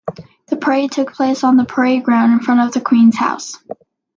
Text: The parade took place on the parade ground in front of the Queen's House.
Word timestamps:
The 0.47 0.57
parade 0.57 0.91
took 0.91 1.13
place 1.13 1.43
on 1.43 1.57
the 1.57 1.63
parade 1.63 2.03
ground 2.03 2.33
in 2.33 2.39
front 2.39 2.59
of 2.61 2.73
the 2.73 2.81
Queen's 2.81 3.15
House. 3.17 3.59